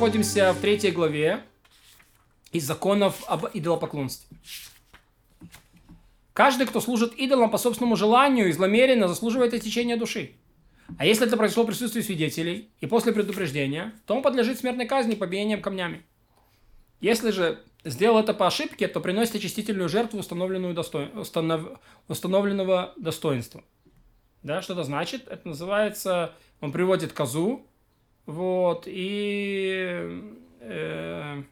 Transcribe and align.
находимся 0.00 0.54
в 0.54 0.60
третьей 0.62 0.92
главе 0.92 1.42
из 2.52 2.64
законов 2.64 3.22
об 3.26 3.44
идолопоклонстве. 3.52 4.34
Каждый, 6.32 6.66
кто 6.66 6.80
служит 6.80 7.12
идолам 7.16 7.50
по 7.50 7.58
собственному 7.58 7.96
желанию 7.96 8.48
и 8.48 8.52
зломеренно, 8.52 9.08
заслуживает 9.08 9.52
отечения 9.52 9.98
души. 9.98 10.30
А 10.96 11.04
если 11.04 11.26
это 11.26 11.36
произошло 11.36 11.64
в 11.64 11.66
присутствии 11.66 12.00
свидетелей 12.00 12.70
и 12.80 12.86
после 12.86 13.12
предупреждения, 13.12 13.92
то 14.06 14.16
он 14.16 14.22
подлежит 14.22 14.58
смертной 14.58 14.86
казни 14.86 15.16
побиением 15.16 15.60
камнями. 15.60 16.02
Если 17.02 17.30
же 17.30 17.62
сделал 17.84 18.20
это 18.20 18.32
по 18.32 18.46
ошибке, 18.46 18.88
то 18.88 19.00
приносит 19.00 19.34
очистительную 19.34 19.90
жертву 19.90 20.20
установленную 20.20 20.72
досто... 20.72 21.10
установ... 21.14 21.78
установленного 22.08 22.94
достоинства. 22.96 23.62
Да, 24.42 24.62
что 24.62 24.72
это 24.72 24.84
значит? 24.84 25.28
Это 25.28 25.46
называется, 25.46 26.32
он 26.62 26.72
приводит 26.72 27.12
козу, 27.12 27.66
вот, 28.26 28.84
и 28.86 30.34
э, 30.60 31.42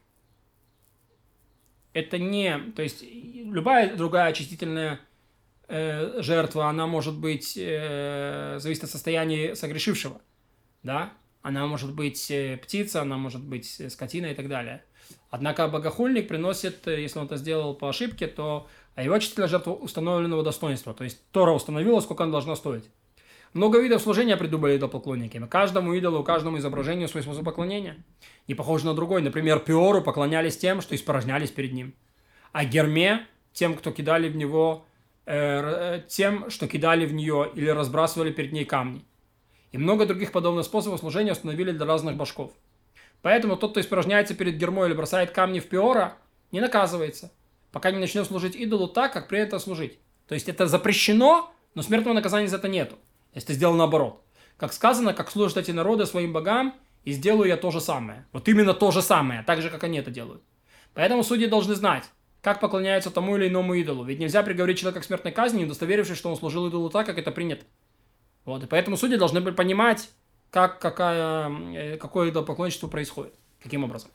это 1.93 2.17
не, 2.17 2.57
то 2.75 2.81
есть 2.81 3.03
любая 3.03 3.95
другая 3.95 4.29
очистительная 4.29 4.99
э, 5.67 6.21
жертва, 6.21 6.67
она 6.67 6.87
может 6.87 7.17
быть, 7.17 7.57
э, 7.57 8.57
зависит 8.59 8.85
от 8.85 8.89
состояния 8.89 9.55
согрешившего, 9.55 10.21
да, 10.83 11.13
она 11.41 11.67
может 11.67 11.93
быть 11.93 12.29
э, 12.31 12.57
птица, 12.57 13.01
она 13.01 13.17
может 13.17 13.43
быть 13.43 13.79
э, 13.79 13.89
скотина 13.89 14.27
и 14.27 14.35
так 14.35 14.47
далее. 14.47 14.83
Однако 15.29 15.67
богохульник 15.67 16.27
приносит, 16.27 16.87
э, 16.87 17.01
если 17.01 17.19
он 17.19 17.25
это 17.25 17.37
сделал 17.37 17.73
по 17.73 17.89
ошибке, 17.89 18.27
то 18.27 18.67
а 18.95 19.03
его 19.03 19.15
очистительная 19.15 19.47
жертва 19.47 19.71
установленного 19.71 20.43
достоинства. 20.43 20.93
То 20.93 21.05
есть 21.05 21.21
Тора 21.31 21.51
установила, 21.51 22.01
сколько 22.01 22.23
она 22.23 22.33
должна 22.33 22.57
стоить. 22.57 22.83
Много 23.53 23.79
видов 23.79 24.03
служения 24.03 24.37
придумали 24.37 24.77
идолопоклонниками. 24.77 25.47
Каждому 25.47 25.93
идолу, 25.93 26.23
каждому 26.23 26.59
изображению 26.59 27.07
свой 27.07 27.23
способ 27.23 27.43
поклонения. 27.43 27.97
Не 28.47 28.53
похож 28.53 28.83
на 28.83 28.93
другой. 28.93 29.23
Например, 29.23 29.59
Пиору 29.59 30.03
поклонялись 30.03 30.57
тем, 30.57 30.81
что 30.81 30.95
испорожнялись 30.95 31.49
перед 31.49 31.73
ним. 31.73 31.95
А 32.51 32.63
Герме 32.65 33.25
тем, 33.53 33.73
кто 33.75 33.91
кидали 33.91 34.29
в 34.29 34.35
него, 34.35 34.85
э, 35.25 35.35
э, 35.35 36.01
тем, 36.07 36.51
что 36.51 36.67
кидали 36.67 37.07
в 37.07 37.13
нее 37.13 37.51
или 37.55 37.69
разбрасывали 37.69 38.31
перед 38.31 38.51
ней 38.51 38.65
камни. 38.65 39.03
И 39.71 39.79
много 39.79 40.05
других 40.05 40.31
подобных 40.31 40.65
способов 40.65 40.99
служения 40.99 41.31
установили 41.31 41.71
для 41.71 41.85
разных 41.87 42.17
башков. 42.17 42.51
Поэтому 43.23 43.57
тот, 43.57 43.71
кто 43.71 43.81
испражняется 43.81 44.35
перед 44.35 44.57
Гермой 44.57 44.89
или 44.89 44.95
бросает 44.95 45.31
камни 45.31 45.59
в 45.59 45.67
Пиора, 45.67 46.17
не 46.51 46.61
наказывается, 46.61 47.31
пока 47.71 47.89
не 47.91 47.97
начнет 47.97 48.27
служить 48.27 48.55
идолу 48.55 48.87
так, 48.87 49.11
как 49.11 49.27
принято 49.27 49.57
служить. 49.57 49.97
То 50.27 50.35
есть 50.35 50.47
это 50.47 50.67
запрещено, 50.67 51.51
но 51.73 51.81
смертного 51.81 52.13
наказания 52.13 52.47
за 52.47 52.57
это 52.57 52.67
нету 52.67 52.95
если 53.33 53.47
ты 53.47 53.53
сделал 53.53 53.75
наоборот. 53.75 54.21
Как 54.57 54.73
сказано, 54.73 55.13
как 55.13 55.31
служат 55.31 55.57
эти 55.57 55.71
народы 55.71 56.05
своим 56.05 56.33
богам, 56.33 56.73
и 57.05 57.11
сделаю 57.11 57.47
я 57.47 57.57
то 57.57 57.71
же 57.71 57.81
самое. 57.81 58.25
Вот 58.33 58.47
именно 58.47 58.73
то 58.73 58.91
же 58.91 59.01
самое, 59.01 59.43
так 59.43 59.61
же, 59.61 59.69
как 59.69 59.83
они 59.83 59.97
это 59.97 60.11
делают. 60.11 60.43
Поэтому 60.93 61.23
судьи 61.23 61.47
должны 61.47 61.75
знать, 61.75 62.03
как 62.41 62.59
поклоняются 62.59 63.11
тому 63.11 63.37
или 63.37 63.47
иному 63.47 63.73
идолу. 63.75 64.03
Ведь 64.03 64.19
нельзя 64.19 64.43
приговорить 64.43 64.79
человека 64.79 65.01
к 65.01 65.05
смертной 65.05 65.31
казни, 65.31 65.63
удостоверившись, 65.63 66.17
что 66.17 66.29
он 66.29 66.37
служил 66.37 66.67
идолу 66.67 66.89
так, 66.89 67.05
как 67.05 67.17
это 67.17 67.31
принято. 67.31 67.65
Вот, 68.45 68.63
и 68.63 68.67
поэтому 68.67 68.97
судьи 68.97 69.17
должны 69.17 69.41
понимать, 69.41 70.09
как, 70.49 70.79
какая, 70.79 71.49
э, 71.73 71.97
какое 71.97 72.29
идолопоклонничество 72.29 72.87
происходит. 72.87 73.33
Каким 73.61 73.83
образом. 73.83 74.09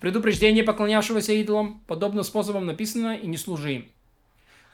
Предупреждение 0.00 0.62
поклонявшегося 0.62 1.32
идолам 1.32 1.80
подобным 1.86 2.24
способом 2.24 2.66
написано 2.66 3.16
«и 3.16 3.26
не 3.26 3.36
служи 3.36 3.74
им». 3.74 3.92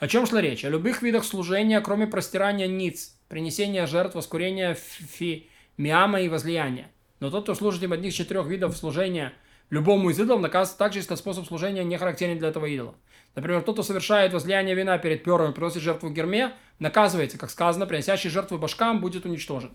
О 0.03 0.09
чем 0.09 0.27
шла 0.27 0.41
речь? 0.41 0.65
О 0.65 0.69
любых 0.69 1.01
видах 1.01 1.25
служения, 1.25 1.81
кроме 1.81 2.09
простирания 2.09 2.67
ниц, 2.67 3.15
принесения 3.29 3.87
жертв, 3.87 4.17
воскурения 4.17 4.75
фи, 4.75 5.49
миама 5.77 6.23
и 6.23 6.29
возлияния. 6.29 6.91
Но 7.21 7.31
тот, 7.31 7.45
кто 7.45 7.55
служит 7.55 7.85
им 7.85 7.93
одних 7.93 8.11
из 8.11 8.17
четырех 8.17 8.49
видов 8.49 8.77
служения 8.77 9.33
любому 9.71 10.11
из 10.11 10.19
идолов, 10.19 10.43
наказывается 10.43 10.77
также, 10.77 10.99
если 10.99 11.15
способ 11.15 11.47
служения 11.47 11.85
не 11.85 11.99
характерен 11.99 12.37
для 12.37 12.49
этого 12.49 12.67
идола. 12.67 12.97
Например, 13.37 13.63
тот, 13.63 13.77
кто 13.77 13.85
совершает 13.85 14.33
возлияние 14.33 14.75
вина 14.75 14.99
перед 14.99 15.23
пером 15.23 15.53
и 15.53 15.55
приносит 15.55 15.83
жертву 15.83 16.11
Герме, 16.11 16.53
наказывается, 16.81 17.39
как 17.39 17.51
сказано, 17.51 17.87
приносящий 17.87 18.29
жертву 18.29 18.59
башкам 18.59 19.01
будет 19.01 19.25
уничтожен. 19.25 19.71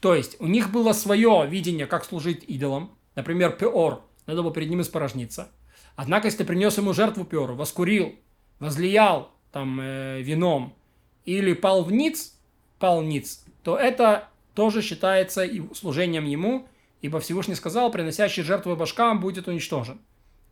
То 0.00 0.16
есть, 0.16 0.34
у 0.40 0.48
них 0.48 0.72
было 0.72 0.92
свое 0.92 1.46
видение, 1.48 1.86
как 1.86 2.04
служить 2.04 2.42
идолам. 2.48 2.98
Например, 3.14 3.52
Пеор, 3.52 4.02
надо 4.26 4.42
было 4.42 4.52
перед 4.52 4.68
ним 4.68 4.80
испорожниться. 4.80 5.52
Однако, 5.94 6.26
если 6.26 6.38
ты 6.38 6.44
принес 6.44 6.76
ему 6.76 6.92
жертву 6.92 7.24
Пеору, 7.24 7.54
воскурил, 7.54 8.16
возлиял 8.58 9.30
там 9.52 9.80
э, 9.80 10.20
вином 10.22 10.74
или 11.24 11.52
пал 11.52 11.84
в 11.84 11.92
ниц, 11.92 12.34
пал 12.78 13.02
ниц, 13.02 13.44
то 13.62 13.76
это 13.76 14.28
тоже 14.54 14.82
считается 14.82 15.46
служением 15.74 16.24
ему, 16.24 16.66
ибо 17.02 17.20
Всевышний 17.20 17.54
сказал, 17.54 17.90
приносящий 17.90 18.42
жертву 18.42 18.76
башкам 18.76 19.20
будет 19.20 19.48
уничтожен. 19.48 20.00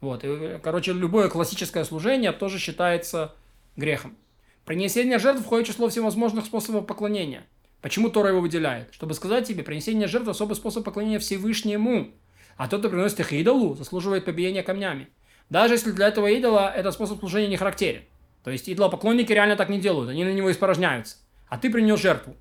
Вот, 0.01 0.25
и, 0.25 0.59
короче, 0.63 0.93
любое 0.93 1.29
классическое 1.29 1.85
служение 1.85 2.33
тоже 2.33 2.59
считается 2.59 3.35
грехом. 3.77 4.17
Принесение 4.65 5.19
жертв 5.19 5.43
входит 5.43 5.67
в 5.67 5.71
число 5.73 5.89
всевозможных 5.89 6.45
способов 6.45 6.87
поклонения. 6.87 7.47
Почему 7.81 8.11
Тора 8.11 8.31
его 8.31 8.41
выделяет? 8.41 8.93
Чтобы 8.93 9.15
сказать 9.15 9.47
тебе, 9.47 9.63
принесение 9.63 10.09
жертв– 10.09 10.29
особый 10.31 10.57
способ 10.57 10.85
поклонения 10.85 11.19
Всевышнему. 11.19 12.13
А 12.57 12.69
тот, 12.69 12.81
кто 12.81 12.91
приносит 12.91 13.21
их 13.21 13.33
идолу, 13.33 13.75
заслуживает 13.75 14.25
побиения 14.25 14.63
камнями. 14.63 15.09
Даже 15.49 15.75
если 15.75 15.93
для 15.93 16.09
этого 16.09 16.27
идола 16.27 16.73
этот 16.75 16.93
способ 16.93 17.21
служения 17.21 17.49
не 17.49 17.57
характерен. 17.57 18.03
То 18.49 18.53
есть 18.53 18.67
идолопоклонники 18.67 19.31
реально 19.31 19.57
так 19.57 19.69
не 19.69 19.79
делают, 19.79 20.09
они 20.09 20.25
на 20.25 20.33
него 20.33 20.51
испорожняются 20.51 21.19
а 21.49 21.59
ты 21.59 21.71
принес 21.71 22.01
жертву. 22.01 22.35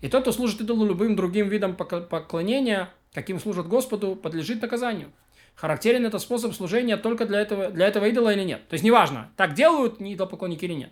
И 0.00 0.08
тот, 0.08 0.22
кто 0.22 0.32
служит 0.32 0.60
идолу 0.60 0.84
любым 0.84 1.14
другим 1.14 1.48
видом 1.48 1.76
поклонения, 1.76 2.90
каким 3.12 3.38
служат 3.38 3.68
Господу, 3.68 4.16
подлежит 4.16 4.60
наказанию. 4.60 5.12
Характерен 5.54 6.04
этот 6.04 6.20
способ 6.20 6.52
служения 6.52 6.96
только 6.96 7.26
для 7.26 7.40
этого, 7.40 7.70
для 7.70 7.86
этого 7.86 8.06
идола 8.06 8.32
или 8.32 8.42
нет. 8.42 8.66
То 8.68 8.74
есть 8.74 8.84
неважно, 8.84 9.30
так 9.36 9.54
делают 9.54 10.00
идолопоклонники 10.00 10.64
или 10.64 10.74
нет. 10.74 10.90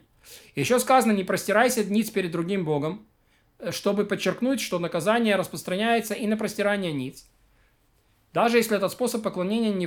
Еще 0.55 0.79
сказано, 0.79 1.11
не 1.11 1.25
простирайся 1.25 1.85
ниц 1.85 2.11
перед 2.11 2.31
другим 2.31 2.65
Богом, 2.65 3.05
чтобы 3.71 4.07
подчеркнуть, 4.07 4.61
что 4.61 4.79
наказание 4.79 5.35
распространяется 5.35 6.15
и 6.15 6.29
на 6.29 6.37
простирание 6.37 6.93
ниц. 6.93 7.27
Даже 8.33 8.57
если 8.57 8.77
этот 8.77 8.93
способ 8.93 9.23
поклонения 9.23 9.73
не 9.73 9.87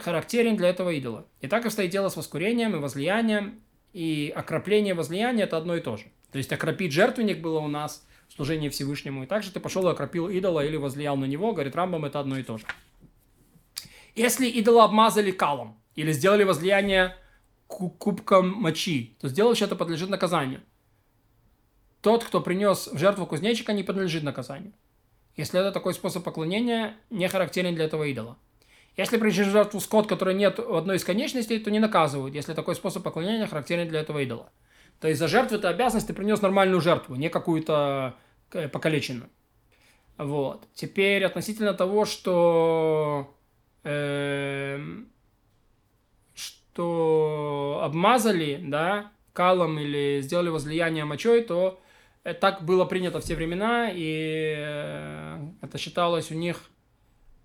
характерен 0.00 0.56
для 0.56 0.70
этого 0.70 0.90
идола. 0.90 1.26
И 1.42 1.46
так 1.46 1.66
и 1.66 1.70
стоит 1.70 1.90
дело 1.90 2.08
с 2.08 2.16
воскурением 2.16 2.74
и 2.74 2.78
возлиянием, 2.78 3.60
и 3.96 4.30
окропление 4.36 4.92
возлияния 4.92 5.44
это 5.44 5.56
одно 5.56 5.74
и 5.74 5.80
то 5.80 5.96
же. 5.96 6.04
То 6.30 6.36
есть 6.36 6.52
окропить 6.52 6.92
жертвенник 6.92 7.40
было 7.40 7.60
у 7.60 7.66
нас 7.66 8.06
служение 8.28 8.68
Всевышнему. 8.68 9.24
И 9.24 9.26
также 9.26 9.50
ты 9.50 9.58
пошел 9.58 9.88
и 9.88 9.90
окропил 9.90 10.28
идола 10.28 10.62
или 10.62 10.76
возлиял 10.76 11.16
на 11.16 11.24
него, 11.24 11.54
говорит 11.54 11.74
Рамбам, 11.74 12.04
это 12.04 12.20
одно 12.20 12.36
и 12.36 12.42
то 12.42 12.58
же. 12.58 12.66
Если 14.14 14.48
идола 14.48 14.84
обмазали 14.84 15.30
калом 15.30 15.80
или 15.94 16.12
сделали 16.12 16.44
возлияние 16.44 17.16
кубком 17.68 18.50
мочи, 18.50 19.16
то 19.18 19.28
сделавший 19.28 19.66
это 19.66 19.76
подлежит 19.76 20.10
наказанию. 20.10 20.60
Тот, 22.02 22.22
кто 22.22 22.42
принес 22.42 22.88
в 22.88 22.98
жертву 22.98 23.24
кузнечика, 23.24 23.72
не 23.72 23.82
подлежит 23.82 24.22
наказанию. 24.22 24.74
Если 25.36 25.58
это 25.58 25.72
такой 25.72 25.94
способ 25.94 26.22
поклонения, 26.22 26.98
не 27.08 27.28
характерен 27.28 27.74
для 27.74 27.86
этого 27.86 28.04
идола. 28.04 28.36
Если 28.96 29.18
принесешь 29.18 29.48
жертву 29.48 29.80
скот, 29.80 30.06
который 30.06 30.34
нет 30.34 30.58
в 30.58 30.74
одной 30.74 30.96
из 30.96 31.04
конечностей, 31.04 31.58
то 31.58 31.70
не 31.70 31.78
наказывают, 31.78 32.34
если 32.34 32.54
такой 32.54 32.74
способ 32.74 33.02
поклонения 33.02 33.46
характерен 33.46 33.88
для 33.88 34.00
этого 34.00 34.20
идола. 34.20 34.50
То 35.00 35.08
есть 35.08 35.20
за 35.20 35.28
жертву 35.28 35.58
это 35.58 35.68
обязанность 35.68 36.06
ты 36.06 36.14
принес 36.14 36.40
нормальную 36.40 36.80
жертву, 36.80 37.14
не 37.16 37.28
какую-то 37.28 38.14
э, 38.52 38.68
покалеченную. 38.68 39.28
Вот. 40.16 40.66
Теперь 40.72 41.24
относительно 41.24 41.74
того, 41.74 42.06
что 42.06 43.36
э, 43.84 44.80
что 46.76 47.80
обмазали, 47.82 48.60
да, 48.62 49.10
калом 49.32 49.78
или 49.78 50.20
сделали 50.22 50.48
возлияние 50.48 51.04
мочой, 51.04 51.42
то 51.42 51.80
э, 52.24 52.34
так 52.34 52.64
было 52.64 52.84
принято 52.84 53.20
в 53.20 53.24
те 53.24 53.34
времена, 53.34 53.90
и 53.90 54.54
э, 54.56 55.38
это 55.62 55.78
считалось 55.78 56.30
у 56.30 56.34
них, 56.34 56.62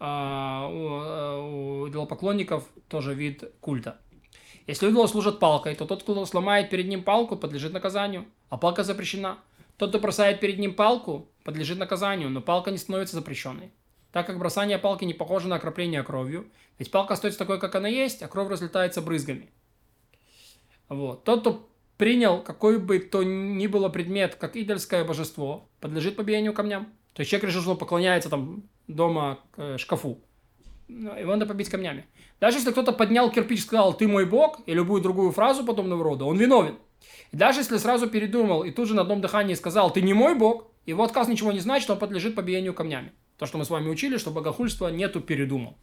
у, 0.01 1.83
у 1.83 1.89
идолопоклонников 1.89 2.67
тоже 2.87 3.13
вид 3.13 3.43
культа. 3.59 3.99
Если 4.67 4.89
идолу 4.89 5.07
служат 5.07 5.39
палкой, 5.39 5.75
то 5.75 5.85
тот, 5.85 6.03
кто 6.03 6.25
сломает 6.25 6.69
перед 6.69 6.87
ним 6.87 7.03
палку, 7.03 7.35
подлежит 7.35 7.73
наказанию, 7.73 8.25
а 8.49 8.57
палка 8.57 8.83
запрещена. 8.83 9.37
Тот, 9.77 9.89
кто 9.89 9.99
бросает 9.99 10.39
перед 10.39 10.59
ним 10.59 10.73
палку, 10.73 11.29
подлежит 11.43 11.77
наказанию, 11.77 12.29
но 12.29 12.41
палка 12.41 12.71
не 12.71 12.77
становится 12.77 13.15
запрещенной. 13.15 13.71
Так 14.11 14.27
как 14.27 14.37
бросание 14.37 14.77
палки 14.77 15.05
не 15.05 15.13
похоже 15.13 15.47
на 15.47 15.55
окропление 15.55 16.03
кровью, 16.03 16.47
ведь 16.77 16.91
палка 16.91 17.13
остается 17.13 17.39
такой, 17.39 17.59
как 17.59 17.75
она 17.75 17.87
есть, 17.87 18.21
а 18.21 18.27
кровь 18.27 18.49
разлетается 18.49 19.01
брызгами. 19.01 19.49
Вот. 20.89 21.23
Тот, 21.23 21.41
кто 21.41 21.69
принял 21.97 22.41
какой 22.41 22.79
бы 22.79 22.99
то 22.99 23.23
ни 23.23 23.67
было 23.67 23.87
предмет, 23.89 24.35
как 24.35 24.57
идольское 24.57 25.05
божество, 25.05 25.69
подлежит 25.79 26.15
побиению 26.15 26.53
камням. 26.53 26.85
То 27.13 27.21
есть 27.21 27.29
человек 27.29 27.49
решил, 27.49 27.61
что 27.61 27.75
поклоняется 27.75 28.29
там 28.29 28.63
дома 28.87 29.39
к 29.51 29.59
э, 29.59 29.77
шкафу. 29.77 30.19
Ну, 30.87 31.17
его 31.17 31.31
надо 31.31 31.45
побить 31.45 31.69
камнями. 31.69 32.05
Даже 32.39 32.57
если 32.57 32.71
кто-то 32.71 32.91
поднял 32.91 33.31
кирпич 33.31 33.59
и 33.59 33.61
сказал 33.63 33.93
«ты 33.93 34.07
мой 34.07 34.25
бог» 34.25 34.59
и 34.65 34.73
любую 34.73 35.01
другую 35.01 35.31
фразу 35.31 35.65
подобного 35.65 36.03
рода, 36.03 36.25
он 36.25 36.37
виновен. 36.37 36.77
И 37.31 37.37
даже 37.37 37.61
если 37.61 37.77
сразу 37.77 38.07
передумал 38.07 38.63
и 38.63 38.71
тут 38.71 38.87
же 38.87 38.95
на 38.95 39.03
одном 39.03 39.21
дыхании 39.21 39.53
сказал 39.53 39.91
«ты 39.91 40.01
не 40.01 40.13
мой 40.13 40.35
бог», 40.35 40.67
его 40.85 41.03
отказ 41.03 41.27
ничего 41.27 41.51
не 41.51 41.59
значит, 41.59 41.89
он 41.89 41.99
подлежит 41.99 42.35
побиению 42.35 42.73
камнями. 42.73 43.13
То, 43.37 43.45
что 43.45 43.57
мы 43.57 43.65
с 43.65 43.69
вами 43.69 43.89
учили, 43.89 44.17
что 44.17 44.31
богохульство 44.31 44.89
нету 44.89 45.21
передумал. 45.21 45.77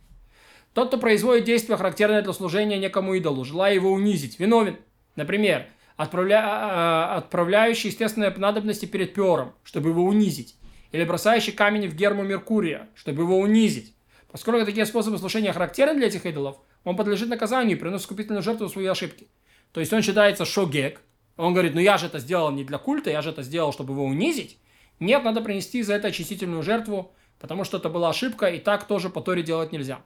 Тот, 0.74 0.88
кто 0.88 0.98
производит 0.98 1.44
действия, 1.44 1.76
характерные 1.76 2.22
для 2.22 2.32
служения 2.32 2.78
некому 2.78 3.14
идолу, 3.14 3.44
желая 3.44 3.74
его 3.74 3.90
унизить, 3.90 4.38
виновен. 4.38 4.76
Например, 5.16 5.66
отправля... 5.96 6.42
А, 6.44 7.16
отправляющий 7.16 7.88
естественные 7.88 8.30
надобности 8.36 8.86
перед 8.86 9.14
пером, 9.14 9.54
чтобы 9.64 9.90
его 9.90 10.04
унизить. 10.04 10.56
Или 10.92 11.04
бросающий 11.04 11.52
камень 11.52 11.88
в 11.88 11.94
герму 11.94 12.22
Меркурия, 12.22 12.88
чтобы 12.94 13.22
его 13.22 13.38
унизить. 13.38 13.94
Поскольку 14.30 14.64
такие 14.64 14.86
способы 14.86 15.18
слушания 15.18 15.52
характерны 15.52 15.98
для 15.98 16.08
этих 16.08 16.26
идолов, 16.26 16.56
он 16.84 16.96
подлежит 16.96 17.28
наказанию 17.28 17.76
и 17.76 17.80
приносит 17.80 18.04
скупительную 18.04 18.42
жертву 18.42 18.68
свои 18.68 18.86
ошибки. 18.86 19.28
То 19.72 19.80
есть 19.80 19.92
он 19.92 20.02
считается 20.02 20.44
шогек. 20.44 21.00
Он 21.36 21.52
говорит, 21.52 21.74
ну 21.74 21.80
я 21.80 21.98
же 21.98 22.06
это 22.06 22.18
сделал 22.18 22.50
не 22.50 22.64
для 22.64 22.78
культа, 22.78 23.10
я 23.10 23.22
же 23.22 23.30
это 23.30 23.42
сделал, 23.42 23.72
чтобы 23.72 23.92
его 23.92 24.04
унизить. 24.04 24.58
Нет, 24.98 25.22
надо 25.24 25.40
принести 25.40 25.82
за 25.82 25.94
это 25.94 26.08
очистительную 26.08 26.62
жертву, 26.62 27.12
потому 27.38 27.64
что 27.64 27.76
это 27.76 27.88
была 27.88 28.10
ошибка, 28.10 28.46
и 28.46 28.58
так 28.58 28.86
тоже 28.86 29.10
по 29.10 29.20
Торе 29.20 29.42
делать 29.42 29.72
нельзя. 29.72 30.02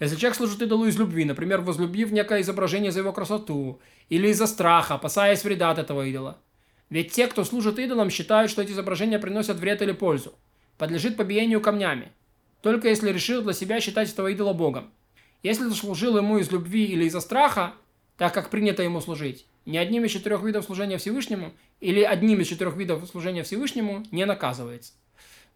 Если 0.00 0.16
человек 0.16 0.36
служит 0.36 0.62
идолу 0.62 0.86
из 0.86 0.98
любви, 0.98 1.24
например, 1.24 1.60
возлюбив 1.62 2.12
некое 2.12 2.42
изображение 2.42 2.92
за 2.92 3.00
его 3.00 3.12
красоту, 3.12 3.80
или 4.08 4.28
из-за 4.28 4.46
страха, 4.46 4.94
опасаясь 4.94 5.42
вреда 5.42 5.70
от 5.70 5.78
этого 5.78 6.06
идола. 6.06 6.38
Ведь 6.90 7.12
те, 7.12 7.26
кто 7.26 7.44
служит 7.44 7.78
идолам, 7.78 8.10
считают, 8.10 8.50
что 8.50 8.62
эти 8.62 8.72
изображения 8.72 9.18
приносят 9.18 9.58
вред 9.58 9.82
или 9.82 9.92
пользу. 9.92 10.34
Подлежит 10.78 11.16
побиению 11.16 11.60
камнями. 11.60 12.12
Только 12.62 12.88
если 12.88 13.12
решил 13.12 13.42
для 13.42 13.52
себя 13.52 13.80
считать 13.80 14.10
этого 14.10 14.28
идола 14.28 14.52
Богом. 14.52 14.90
Если 15.42 15.68
служил 15.70 16.16
ему 16.16 16.38
из 16.38 16.50
любви 16.50 16.84
или 16.84 17.04
из-за 17.04 17.20
страха, 17.20 17.74
так 18.16 18.34
как 18.34 18.50
принято 18.50 18.82
ему 18.82 19.00
служить, 19.00 19.46
ни 19.66 19.76
одним 19.76 20.04
из 20.04 20.12
четырех 20.12 20.42
видов 20.42 20.64
служения 20.64 20.98
Всевышнему 20.98 21.52
или 21.80 22.02
одним 22.02 22.40
из 22.40 22.48
четырех 22.48 22.76
видов 22.76 23.06
служения 23.08 23.44
Всевышнему 23.44 24.04
не 24.10 24.24
наказывается. 24.24 24.94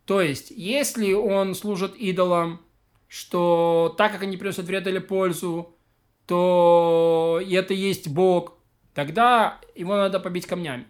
То 0.05 0.21
есть, 0.21 0.51
если 0.51 1.13
он 1.13 1.55
служит 1.55 1.97
идолам, 1.97 2.61
что 3.09 3.95
так 3.99 4.13
как 4.13 4.23
они 4.23 4.37
приносят 4.37 4.67
вред 4.67 4.87
или 4.87 4.99
пользу, 4.99 5.75
то 6.27 7.41
это 7.51 7.75
есть 7.75 8.09
Бог, 8.09 8.59
тогда 8.95 9.61
его 9.75 9.97
надо 9.97 10.21
побить 10.21 10.47
камнями. 10.47 10.87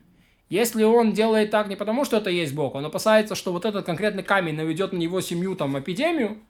Если 0.53 0.83
он 0.83 1.15
делает 1.15 1.51
так 1.51 1.69
не 1.69 1.77
потому, 1.77 2.05
что 2.05 2.19
это 2.19 2.29
есть 2.29 2.55
Бог, 2.55 2.75
он 2.75 2.85
опасается, 2.85 3.35
что 3.35 3.53
вот 3.53 3.65
этот 3.65 3.87
конкретный 3.87 4.23
камень 4.23 4.55
наведет 4.55 4.93
на 4.93 4.99
его 4.99 5.23
семью 5.23 5.57
там 5.57 5.79
эпидемию, 5.79 6.41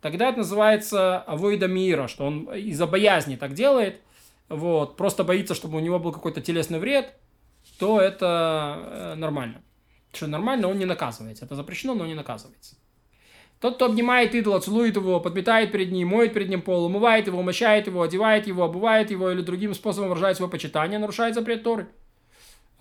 тогда 0.00 0.30
это 0.30 0.38
называется 0.38 1.18
авоида 1.18 1.68
мира, 1.68 2.08
что 2.08 2.24
он 2.26 2.52
из-за 2.52 2.88
боязни 2.88 3.36
так 3.36 3.54
делает, 3.54 4.00
вот, 4.48 4.96
просто 4.96 5.22
боится, 5.22 5.54
чтобы 5.54 5.76
у 5.76 5.80
него 5.80 6.00
был 6.00 6.10
какой-то 6.10 6.40
телесный 6.40 6.80
вред, 6.80 7.14
то 7.78 8.00
это 8.00 8.78
э, 8.82 9.14
нормально. 9.14 9.62
Что 10.12 10.26
нормально, 10.26 10.66
он 10.66 10.76
не 10.76 10.84
наказывается. 10.84 11.44
Это 11.44 11.54
запрещено, 11.54 11.94
но 11.94 12.02
он 12.02 12.08
не 12.08 12.16
наказывается. 12.16 12.74
Тот, 13.60 13.76
кто 13.76 13.84
обнимает 13.84 14.34
идола, 14.34 14.58
целует 14.58 14.96
его, 14.96 15.20
подметает 15.20 15.70
перед 15.70 15.92
ним, 15.92 16.08
моет 16.08 16.34
перед 16.34 16.48
ним 16.48 16.62
пол, 16.62 16.86
умывает 16.86 17.28
его, 17.28 17.38
умощает 17.38 17.86
его, 17.86 18.02
одевает 18.02 18.48
его, 18.48 18.64
обувает 18.64 19.12
его 19.12 19.30
или 19.30 19.40
другим 19.40 19.72
способом 19.72 20.08
выражает 20.08 20.36
свое 20.36 20.50
почитание, 20.50 20.98
нарушает 20.98 21.36
запрет 21.36 21.62
Торы. 21.62 21.86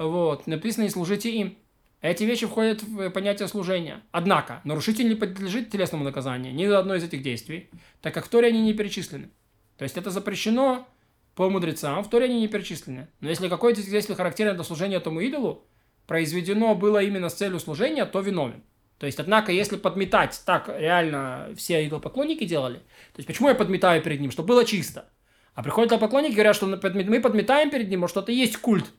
Вот. 0.01 0.47
Написано, 0.47 0.83
не 0.83 0.89
служите 0.89 1.29
им. 1.29 1.57
Эти 2.01 2.23
вещи 2.23 2.47
входят 2.47 2.81
в 2.81 3.11
понятие 3.11 3.47
служения. 3.47 4.01
Однако, 4.11 4.61
нарушитель 4.63 5.07
не 5.07 5.13
подлежит 5.13 5.69
телесному 5.69 6.03
наказанию, 6.03 6.53
ни 6.53 6.65
за 6.65 6.79
одно 6.79 6.95
из 6.95 7.03
этих 7.03 7.21
действий, 7.21 7.69
так 8.01 8.11
как 8.13 8.25
в 8.25 8.29
Торе 8.29 8.47
они 8.47 8.61
не 8.61 8.73
перечислены. 8.73 9.29
То 9.77 9.83
есть 9.83 9.97
это 9.97 10.09
запрещено 10.09 10.87
по 11.35 11.47
мудрецам, 11.49 12.03
в 12.03 12.09
Торе 12.09 12.25
они 12.25 12.39
не 12.39 12.47
перечислены. 12.47 13.07
Но 13.19 13.29
если 13.29 13.47
какое-то 13.47 13.83
действие 13.83 14.15
характерное 14.15 14.55
для 14.55 14.63
служения 14.63 14.95
этому 14.95 15.21
идолу, 15.21 15.63
произведено 16.07 16.73
было 16.73 17.03
именно 17.03 17.29
с 17.29 17.35
целью 17.35 17.59
служения, 17.59 18.05
то 18.05 18.19
виновен. 18.21 18.63
То 18.97 19.05
есть, 19.05 19.19
однако, 19.19 19.51
если 19.51 19.77
подметать, 19.77 20.41
так 20.45 20.69
реально 20.75 21.49
все 21.55 21.85
идолопоклонники 21.85 22.45
делали, 22.45 22.77
то 22.77 23.17
есть, 23.17 23.27
почему 23.27 23.49
я 23.49 23.55
подметаю 23.55 24.01
перед 24.01 24.19
ним? 24.19 24.31
Чтобы 24.31 24.49
было 24.49 24.65
чисто. 24.65 25.09
А 25.53 25.61
приходят 25.61 25.99
поклонники 25.99 26.33
говорят, 26.33 26.55
что 26.55 26.65
мы 26.65 26.77
подметаем 26.77 27.69
перед 27.69 27.89
ним, 27.89 27.99
может, 27.99 28.17
это 28.17 28.31
есть 28.31 28.57
культ 28.57 28.91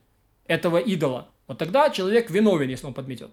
этого 0.45 0.77
идола. 0.77 1.29
Вот 1.47 1.57
тогда 1.57 1.89
человек 1.89 2.29
виновен, 2.29 2.69
если 2.69 2.85
он 2.85 2.93
подметет. 2.93 3.31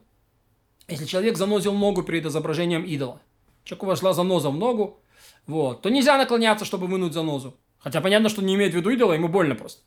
Если 0.88 1.04
человек 1.04 1.36
занозил 1.36 1.72
ногу 1.74 2.02
перед 2.02 2.26
изображением 2.26 2.84
идола, 2.84 3.20
человеку 3.64 3.86
вошла 3.86 4.12
заноза 4.12 4.50
в 4.50 4.56
ногу, 4.56 5.00
вот, 5.46 5.82
то 5.82 5.88
нельзя 5.90 6.16
наклоняться, 6.18 6.64
чтобы 6.64 6.86
вынуть 6.86 7.12
занозу. 7.12 7.56
Хотя 7.78 8.00
понятно, 8.00 8.28
что 8.28 8.42
не 8.42 8.54
имеет 8.54 8.72
в 8.72 8.76
виду 8.76 8.90
идола, 8.90 9.12
ему 9.12 9.28
больно 9.28 9.54
просто. 9.54 9.82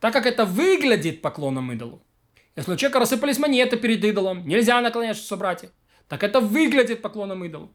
Так 0.00 0.12
как 0.12 0.26
это 0.26 0.44
выглядит 0.44 1.22
поклоном 1.22 1.72
идолу. 1.72 2.02
Если 2.56 2.72
у 2.72 2.76
человека 2.76 2.98
рассыпались 2.98 3.38
монеты 3.38 3.76
перед 3.76 4.04
идолом, 4.04 4.46
нельзя 4.46 4.80
наклоняться, 4.80 5.22
собрать 5.22 5.64
их. 5.64 5.70
Так 6.08 6.22
это 6.22 6.40
выглядит 6.40 7.00
поклоном 7.00 7.44
идолу. 7.44 7.72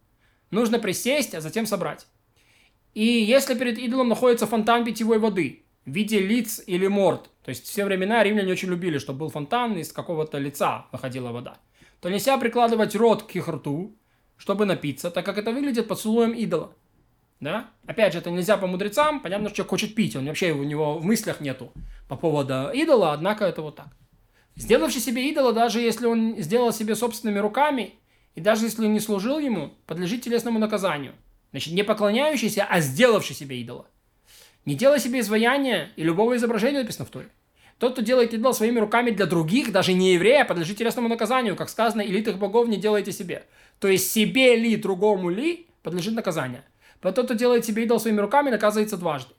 Нужно 0.52 0.78
присесть, 0.78 1.34
а 1.34 1.42
затем 1.42 1.66
собрать. 1.66 2.06
И 2.94 3.04
если 3.04 3.58
перед 3.58 3.78
идолом 3.78 4.10
находится 4.10 4.46
фонтан 4.46 4.86
питьевой 4.86 5.20
воды 5.20 5.67
в 5.88 5.92
виде 5.92 6.20
лиц 6.20 6.62
или 6.68 6.86
морд, 6.86 7.30
то 7.44 7.50
есть 7.50 7.66
все 7.66 7.86
времена 7.86 8.22
римляне 8.22 8.52
очень 8.52 8.70
любили, 8.70 8.98
чтобы 8.98 9.20
был 9.20 9.30
фонтан, 9.30 9.78
из 9.78 9.94
какого-то 9.94 10.38
лица 10.38 10.86
выходила 10.92 11.32
вода, 11.32 11.58
то 12.02 12.10
нельзя 12.10 12.38
прикладывать 12.38 12.94
рот 12.94 13.24
к 13.24 13.32
их 13.36 13.48
рту, 13.48 13.96
чтобы 14.36 14.66
напиться, 14.66 15.10
так 15.10 15.26
как 15.26 15.38
это 15.38 15.52
выглядит 15.52 15.88
поцелуем 15.88 16.34
идола. 16.34 16.74
Да? 17.40 17.72
Опять 17.86 18.14
же, 18.14 18.20
это 18.20 18.32
нельзя 18.32 18.58
по 18.58 18.68
мудрецам, 18.68 19.22
понятно, 19.22 19.48
что 19.48 19.58
человек 19.58 19.70
хочет 19.70 19.96
пить, 19.96 20.16
он 20.18 20.26
вообще 20.26 20.52
у 20.52 20.64
него 20.64 21.00
в 21.00 21.06
мыслях 21.06 21.40
нету 21.40 21.72
по 22.10 22.18
поводу 22.18 22.70
идола, 22.74 23.14
однако 23.14 23.46
это 23.46 23.62
вот 23.62 23.78
так. 23.78 23.88
Сделавший 24.58 25.00
себе 25.00 25.30
идола, 25.30 25.54
даже 25.54 25.80
если 25.80 26.06
он 26.06 26.36
сделал 26.40 26.74
себе 26.74 26.96
собственными 26.96 27.40
руками, 27.40 27.94
и 28.36 28.42
даже 28.42 28.66
если 28.66 28.86
он 28.86 28.94
не 28.94 29.00
служил 29.00 29.40
ему, 29.40 29.74
подлежит 29.86 30.24
телесному 30.24 30.60
наказанию. 30.60 31.14
Значит, 31.52 31.74
не 31.74 31.84
поклоняющийся, 31.84 32.66
а 32.70 32.82
сделавший 32.82 33.36
себе 33.36 33.62
идола. 33.62 33.88
Не 34.68 34.76
делай 34.76 35.00
себе 35.00 35.22
изваяния 35.22 35.92
и 35.96 36.04
любого 36.04 36.36
изображения, 36.36 36.82
написано 36.82 37.06
в 37.06 37.10
Торе. 37.10 37.30
Тот, 37.80 37.94
кто 37.94 38.02
делает 38.02 38.34
идол 38.34 38.54
своими 38.54 38.80
руками 38.80 39.12
для 39.12 39.26
других, 39.26 39.72
даже 39.72 39.94
не 39.94 40.16
еврея, 40.16 40.44
подлежит 40.44 40.78
телесному 40.78 41.08
наказанию. 41.08 41.56
Как 41.56 41.70
сказано, 41.70 42.02
элитых 42.02 42.38
богов 42.38 42.68
не 42.68 42.76
делайте 42.76 43.14
себе. 43.14 43.46
То 43.80 43.88
есть 43.88 44.12
себе 44.12 44.58
ли, 44.58 44.76
другому 44.76 45.30
ли, 45.30 45.68
подлежит 45.84 46.16
наказание. 46.16 46.66
Но 47.02 47.14
тот, 47.14 47.28
кто 47.28 47.34
делает 47.34 47.64
себе 47.64 47.86
идол 47.86 47.98
своими 47.98 48.20
руками, 48.20 48.50
наказывается 48.50 48.98
дважды. 48.98 49.34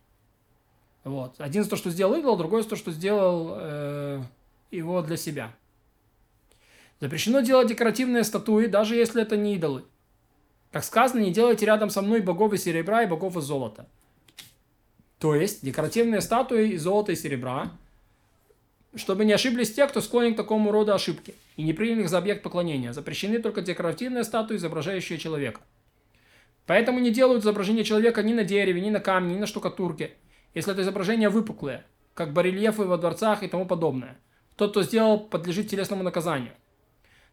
Вот. 1.04 1.34
Один 1.36 1.62
за 1.62 1.69
то, 1.69 1.76
что 1.76 1.90
сделал 1.90 2.14
идол, 2.14 2.38
другой 2.38 2.62
за 2.62 2.70
то, 2.70 2.76
что 2.76 2.90
сделал 2.90 3.52
э, 3.58 4.22
его 4.70 5.02
для 5.02 5.19
себя. 5.19 5.52
Запрещено 7.00 7.40
делать 7.40 7.69
декоративные 7.69 8.25
статуи, 8.25 8.64
даже 8.64 8.96
если 8.96 9.20
это 9.20 9.36
не 9.36 9.56
идолы. 9.56 9.85
Как 10.73 10.85
сказано, 10.85 11.20
не 11.20 11.32
делайте 11.32 11.66
рядом 11.66 11.90
со 11.90 12.00
мной 12.00 12.23
богов 12.23 12.54
из 12.54 12.62
серебра 12.62 13.02
и 13.02 13.06
богов 13.06 13.37
из 13.37 13.44
золота. 13.44 13.87
То 15.18 15.34
есть 15.34 15.64
декоративные 15.64 16.20
статуи 16.20 16.70
из 16.70 16.82
золота 16.82 17.12
и 17.12 17.16
серебра, 17.16 17.72
чтобы 18.94 19.25
не 19.25 19.32
ошиблись 19.32 19.75
те, 19.75 19.87
кто 19.87 20.00
склонен 20.00 20.34
к 20.34 20.37
такому 20.37 20.70
роду 20.70 20.94
ошибке, 20.94 21.34
и 21.56 21.62
не 21.62 21.72
приняли 21.72 22.02
их 22.02 22.08
за 22.08 22.18
объект 22.18 22.42
поклонения. 22.42 22.92
Запрещены 22.92 23.38
только 23.40 23.60
декоративные 23.60 24.25
статуи, 24.25 24.56
изображающие 24.56 25.18
человека. 25.18 25.60
Поэтому 26.66 27.00
не 27.00 27.10
делают 27.10 27.42
изображение 27.42 27.84
человека 27.84 28.22
ни 28.22 28.34
на 28.34 28.44
дереве, 28.44 28.80
ни 28.80 28.90
на 28.90 29.00
камне, 29.00 29.34
ни 29.34 29.38
на 29.38 29.46
штукатурке, 29.46 30.12
если 30.54 30.72
это 30.72 30.82
изображение 30.82 31.30
выпуклое, 31.30 31.84
как 32.14 32.32
барельефы 32.32 32.84
во 32.84 32.98
дворцах 32.98 33.42
и 33.42 33.48
тому 33.48 33.66
подобное. 33.66 34.18
Тот, 34.56 34.72
кто 34.72 34.82
сделал, 34.82 35.18
подлежит 35.18 35.68
телесному 35.68 36.02
наказанию. 36.02 36.52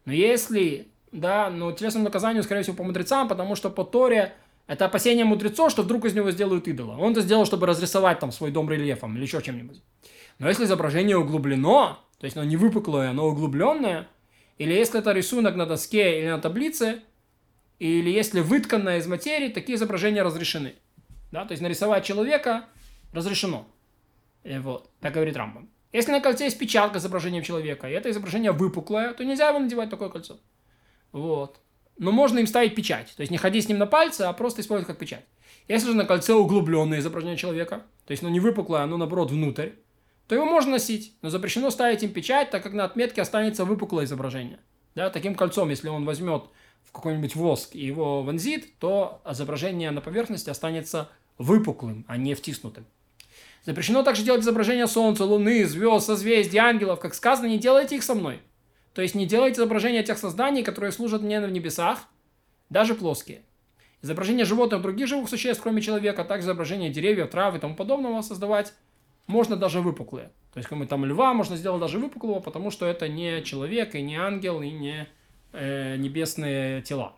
Но 0.04 0.12
если, 0.12 0.88
да, 1.12 1.50
ну, 1.50 1.72
телесному 1.72 2.04
наказанию, 2.04 2.42
скорее 2.44 2.62
всего, 2.62 2.76
по 2.76 2.84
мудрецам, 2.84 3.28
потому 3.28 3.56
что 3.56 3.68
по 3.68 3.84
Торе 3.84 4.34
это 4.66 4.86
опасение 4.86 5.24
мудрецов, 5.24 5.70
что 5.70 5.82
вдруг 5.82 6.04
из 6.04 6.14
него 6.14 6.30
сделают 6.30 6.66
идола. 6.66 6.96
Он 6.96 7.12
это 7.12 7.20
сделал, 7.20 7.46
чтобы 7.46 7.66
разрисовать 7.66 8.18
там 8.18 8.32
свой 8.32 8.50
дом 8.50 8.70
рельефом 8.70 9.16
или 9.16 9.22
еще 9.22 9.40
чем-нибудь. 9.40 9.80
Но 10.38 10.48
если 10.48 10.64
изображение 10.64 11.16
углублено, 11.16 11.98
то 12.18 12.24
есть 12.24 12.36
оно 12.36 12.44
не 12.44 12.56
выпуклое, 12.56 13.10
оно 13.10 13.26
углубленное, 13.26 14.08
или 14.58 14.72
если 14.72 14.98
это 15.00 15.12
рисунок 15.12 15.54
на 15.54 15.66
доске 15.66 16.20
или 16.20 16.28
на 16.28 16.38
таблице, 16.40 17.02
или 17.78 18.10
если 18.10 18.40
вытканное 18.40 18.98
из 18.98 19.06
материи, 19.06 19.48
такие 19.48 19.76
изображения 19.76 20.22
разрешены. 20.22 20.74
Да? 21.30 21.44
То 21.44 21.52
есть 21.52 21.62
нарисовать 21.62 22.04
человека 22.04 22.64
разрешено. 23.12 23.66
Вот, 24.44 24.90
так 25.00 25.12
говорит 25.12 25.36
Рамбам. 25.36 25.70
Если 25.92 26.12
на 26.12 26.20
кольце 26.20 26.44
есть 26.44 26.58
печатка 26.58 27.00
с 27.00 27.08
человека, 27.42 27.88
и 27.88 27.92
это 27.92 28.10
изображение 28.10 28.52
выпуклое, 28.52 29.12
то 29.14 29.24
нельзя 29.24 29.48
его 29.48 29.58
надевать 29.58 29.90
такое 29.90 30.08
кольцо. 30.08 30.38
Вот. 31.12 31.60
Но 31.98 32.12
можно 32.12 32.38
им 32.38 32.46
ставить 32.46 32.74
печать. 32.74 33.12
То 33.16 33.22
есть 33.22 33.30
не 33.30 33.38
ходи 33.38 33.60
с 33.60 33.68
ним 33.68 33.78
на 33.78 33.86
пальце, 33.86 34.22
а 34.22 34.32
просто 34.32 34.60
использовать 34.60 34.86
как 34.86 34.98
печать. 34.98 35.24
Если 35.68 35.88
же 35.88 35.94
на 35.94 36.04
кольце 36.04 36.34
углубленное 36.34 37.00
изображение 37.00 37.36
человека, 37.36 37.82
то 38.06 38.12
есть 38.12 38.22
оно 38.22 38.30
не 38.30 38.40
выпуклое, 38.40 38.82
оно 38.82 38.96
наоборот 38.96 39.30
внутрь, 39.30 39.70
то 40.28 40.34
его 40.34 40.44
можно 40.44 40.72
носить, 40.72 41.14
но 41.22 41.30
запрещено 41.30 41.70
ставить 41.70 42.02
им 42.02 42.12
печать, 42.12 42.50
так 42.50 42.62
как 42.62 42.72
на 42.72 42.84
отметке 42.84 43.22
останется 43.22 43.64
выпуклое 43.64 44.04
изображение. 44.04 44.58
Да, 44.94 45.10
таким 45.10 45.34
кольцом, 45.34 45.68
если 45.70 45.88
он 45.88 46.04
возьмет 46.04 46.44
в 46.84 46.92
какой-нибудь 46.92 47.34
воск 47.34 47.74
и 47.74 47.84
его 47.84 48.22
вонзит, 48.22 48.78
то 48.78 49.20
изображение 49.28 49.90
на 49.90 50.00
поверхности 50.00 50.50
останется 50.50 51.08
выпуклым, 51.38 52.04
а 52.08 52.16
не 52.16 52.34
втиснутым. 52.34 52.86
Запрещено 53.64 54.04
также 54.04 54.22
делать 54.22 54.42
изображения 54.42 54.86
Солнца, 54.86 55.24
Луны, 55.24 55.64
звезд, 55.66 56.06
созвездий, 56.06 56.58
ангелов. 56.58 57.00
Как 57.00 57.14
сказано, 57.14 57.46
не 57.46 57.58
делайте 57.58 57.96
их 57.96 58.04
со 58.04 58.14
мной. 58.14 58.40
То 58.96 59.02
есть 59.02 59.14
не 59.14 59.26
делайте 59.26 59.58
изображения 59.58 60.02
тех 60.02 60.16
созданий, 60.16 60.62
которые 60.62 60.90
служат 60.90 61.20
мне 61.20 61.38
в 61.38 61.52
небесах, 61.52 62.08
даже 62.70 62.94
плоские. 62.94 63.42
Изображение 64.00 64.46
животных, 64.46 64.80
других 64.80 65.06
живых 65.06 65.28
существ, 65.28 65.62
кроме 65.62 65.82
человека, 65.82 66.22
а 66.22 66.24
также 66.24 66.46
изображение 66.46 66.88
деревьев, 66.88 67.28
трав 67.28 67.54
и 67.54 67.58
тому 67.58 67.76
подобного 67.76 68.22
создавать 68.22 68.72
можно 69.26 69.54
даже 69.54 69.82
выпуклые. 69.82 70.30
То 70.54 70.56
есть, 70.56 70.70
кому 70.70 70.86
там 70.86 71.04
льва 71.04 71.34
можно 71.34 71.56
сделать 71.56 71.82
даже 71.82 71.98
выпуклого, 71.98 72.40
потому 72.40 72.70
что 72.70 72.86
это 72.86 73.06
не 73.06 73.42
человек, 73.42 73.94
и 73.94 74.00
не 74.00 74.16
ангел, 74.16 74.62
и 74.62 74.70
не 74.70 75.06
э, 75.52 75.96
небесные 75.96 76.80
тела. 76.80 77.16